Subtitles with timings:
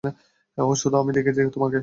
[0.57, 1.77] ও শুধু ---আমি দেখেছি তোমাকে।